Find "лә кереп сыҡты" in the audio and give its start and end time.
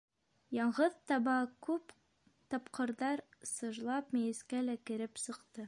4.71-5.59